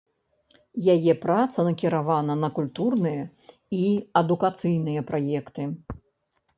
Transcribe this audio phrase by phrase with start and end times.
[0.93, 3.23] Яе праца накіравана на культурныя
[3.85, 3.85] і
[4.27, 5.73] адукацыйныя праекты.